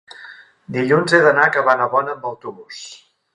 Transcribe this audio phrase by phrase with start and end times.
[0.77, 2.81] dilluns he d'anar a Cabanabona amb autobús.